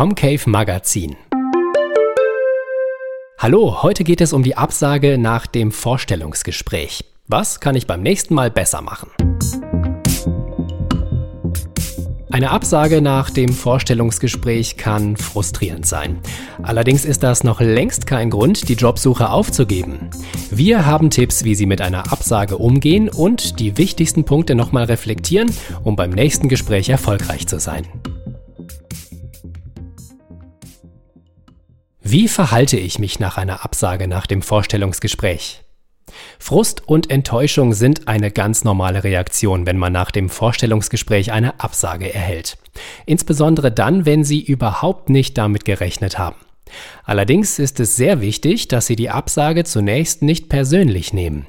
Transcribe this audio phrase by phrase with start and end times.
[0.00, 1.14] Comcave Magazin.
[3.36, 7.04] Hallo, heute geht es um die Absage nach dem Vorstellungsgespräch.
[7.26, 9.10] Was kann ich beim nächsten Mal besser machen?
[12.30, 16.20] Eine Absage nach dem Vorstellungsgespräch kann frustrierend sein.
[16.62, 20.08] Allerdings ist das noch längst kein Grund, die Jobsuche aufzugeben.
[20.50, 25.54] Wir haben Tipps, wie Sie mit einer Absage umgehen und die wichtigsten Punkte nochmal reflektieren,
[25.84, 27.86] um beim nächsten Gespräch erfolgreich zu sein.
[32.12, 35.62] Wie verhalte ich mich nach einer Absage nach dem Vorstellungsgespräch?
[36.40, 42.12] Frust und Enttäuschung sind eine ganz normale Reaktion, wenn man nach dem Vorstellungsgespräch eine Absage
[42.12, 42.58] erhält.
[43.06, 46.34] Insbesondere dann, wenn Sie überhaupt nicht damit gerechnet haben.
[47.04, 51.46] Allerdings ist es sehr wichtig, dass Sie die Absage zunächst nicht persönlich nehmen.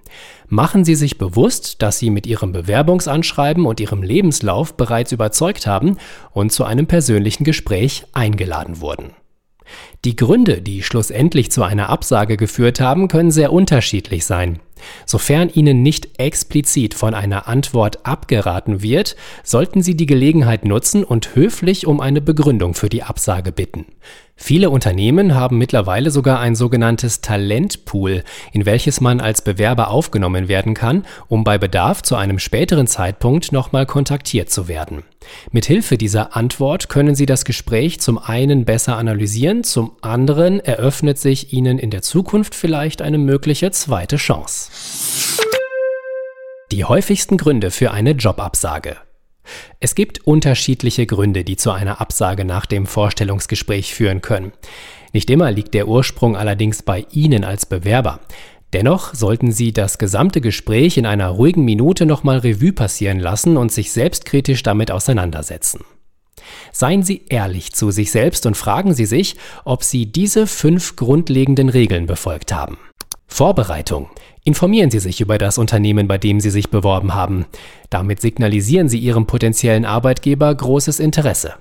[0.47, 5.97] Machen Sie sich bewusst, dass Sie mit Ihrem Bewerbungsanschreiben und Ihrem Lebenslauf bereits überzeugt haben
[6.29, 9.15] und zu einem persönlichen Gespräch eingeladen wurden.
[10.03, 14.59] Die Gründe, die schlussendlich zu einer Absage geführt haben, können sehr unterschiedlich sein.
[15.05, 21.35] Sofern Ihnen nicht explizit von einer Antwort abgeraten wird, sollten Sie die Gelegenheit nutzen und
[21.35, 23.85] höflich um eine Begründung für die Absage bitten.
[24.43, 30.73] Viele Unternehmen haben mittlerweile sogar ein sogenanntes Talentpool, in welches man als Bewerber aufgenommen werden
[30.73, 35.03] kann, um bei Bedarf zu einem späteren Zeitpunkt nochmal kontaktiert zu werden.
[35.51, 41.53] Mithilfe dieser Antwort können Sie das Gespräch zum einen besser analysieren, zum anderen eröffnet sich
[41.53, 44.71] Ihnen in der Zukunft vielleicht eine mögliche zweite Chance.
[46.71, 48.97] Die häufigsten Gründe für eine Jobabsage.
[49.79, 54.51] Es gibt unterschiedliche Gründe, die zu einer Absage nach dem Vorstellungsgespräch führen können.
[55.13, 58.19] Nicht immer liegt der Ursprung allerdings bei Ihnen als Bewerber.
[58.73, 63.71] Dennoch sollten Sie das gesamte Gespräch in einer ruhigen Minute nochmal Revue passieren lassen und
[63.71, 65.83] sich selbstkritisch damit auseinandersetzen.
[66.71, 71.69] Seien Sie ehrlich zu sich selbst und fragen Sie sich, ob Sie diese fünf grundlegenden
[71.69, 72.77] Regeln befolgt haben.
[73.31, 74.09] Vorbereitung.
[74.43, 77.45] Informieren Sie sich über das Unternehmen, bei dem Sie sich beworben haben.
[77.89, 81.53] Damit signalisieren Sie Ihrem potenziellen Arbeitgeber großes Interesse.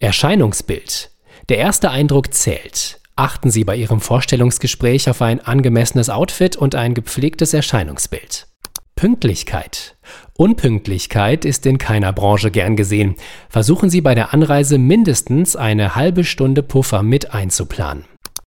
[0.00, 1.10] Erscheinungsbild.
[1.48, 3.00] Der erste Eindruck zählt.
[3.16, 8.46] Achten Sie bei Ihrem Vorstellungsgespräch auf ein angemessenes Outfit und ein gepflegtes Erscheinungsbild.
[8.94, 9.96] Pünktlichkeit.
[10.36, 13.14] Unpünktlichkeit ist in keiner Branche gern gesehen.
[13.48, 18.04] Versuchen Sie bei der Anreise mindestens eine halbe Stunde Puffer mit einzuplanen.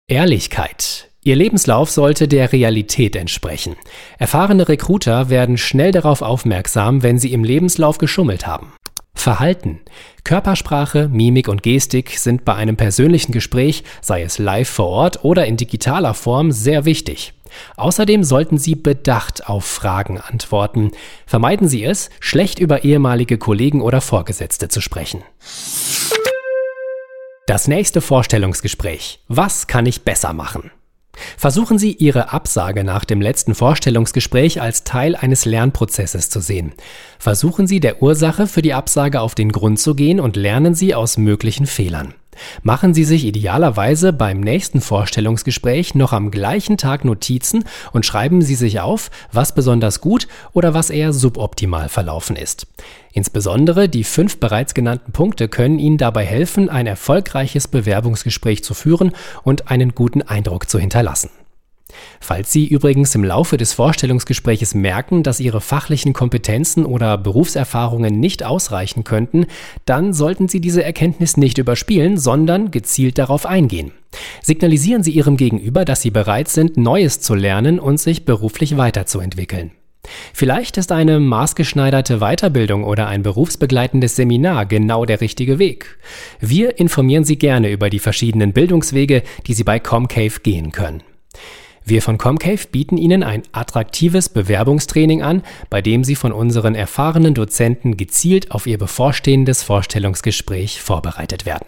[0.08, 1.07] Ehrlichkeit.
[1.28, 3.76] Ihr Lebenslauf sollte der Realität entsprechen.
[4.18, 8.72] Erfahrene Recruiter werden schnell darauf aufmerksam, wenn sie im Lebenslauf geschummelt haben.
[9.14, 9.82] Verhalten.
[10.24, 15.46] Körpersprache, Mimik und Gestik sind bei einem persönlichen Gespräch, sei es live vor Ort oder
[15.46, 17.34] in digitaler Form, sehr wichtig.
[17.76, 20.92] Außerdem sollten Sie bedacht auf Fragen antworten.
[21.26, 25.24] Vermeiden Sie es, schlecht über ehemalige Kollegen oder Vorgesetzte zu sprechen.
[27.48, 29.20] Das nächste Vorstellungsgespräch.
[29.28, 30.72] Was kann ich besser machen?
[31.38, 36.74] Versuchen Sie, Ihre Absage nach dem letzten Vorstellungsgespräch als Teil eines Lernprozesses zu sehen.
[37.20, 40.96] Versuchen Sie, der Ursache für die Absage auf den Grund zu gehen und lernen Sie
[40.96, 42.14] aus möglichen Fehlern.
[42.64, 48.56] Machen Sie sich idealerweise beim nächsten Vorstellungsgespräch noch am gleichen Tag Notizen und schreiben Sie
[48.56, 52.68] sich auf, was besonders gut oder was eher suboptimal verlaufen ist.
[53.14, 59.12] Insbesondere die fünf bereits genannten Punkte können Ihnen dabei helfen, ein erfolgreiches Bewerbungsgespräch zu führen
[59.44, 61.30] und einen guten Eindruck zu hinterlassen.
[62.20, 68.44] Falls Sie übrigens im Laufe des Vorstellungsgespräches merken, dass Ihre fachlichen Kompetenzen oder Berufserfahrungen nicht
[68.44, 69.46] ausreichen könnten,
[69.86, 73.92] dann sollten Sie diese Erkenntnis nicht überspielen, sondern gezielt darauf eingehen.
[74.42, 79.72] Signalisieren Sie Ihrem Gegenüber, dass Sie bereit sind, Neues zu lernen und sich beruflich weiterzuentwickeln.
[80.34, 85.98] Vielleicht ist eine maßgeschneiderte Weiterbildung oder ein berufsbegleitendes Seminar genau der richtige Weg.
[86.40, 91.04] Wir informieren Sie gerne über die verschiedenen Bildungswege, die Sie bei Comcave gehen können.
[91.90, 97.34] Wir von Comcave bieten Ihnen ein attraktives Bewerbungstraining an, bei dem Sie von unseren erfahrenen
[97.34, 101.66] Dozenten gezielt auf Ihr bevorstehendes Vorstellungsgespräch vorbereitet werden.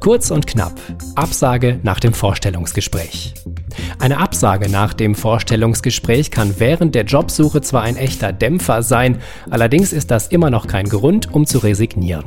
[0.00, 0.80] Kurz und knapp.
[1.14, 3.34] Absage nach dem Vorstellungsgespräch.
[3.98, 9.18] Eine Absage nach dem Vorstellungsgespräch kann während der Jobsuche zwar ein echter Dämpfer sein,
[9.50, 12.24] allerdings ist das immer noch kein Grund, um zu resignieren.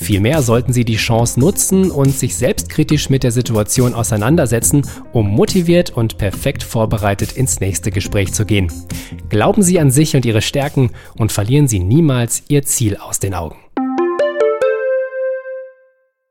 [0.00, 4.82] Vielmehr sollten Sie die Chance nutzen und sich selbstkritisch mit der Situation auseinandersetzen,
[5.12, 8.72] um motiviert und perfekt vorbereitet ins nächste Gespräch zu gehen.
[9.28, 13.34] Glauben Sie an sich und Ihre Stärken und verlieren Sie niemals Ihr Ziel aus den
[13.34, 13.56] Augen.